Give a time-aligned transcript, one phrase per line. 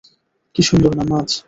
[0.55, 1.31] কী সুন্দর নামায!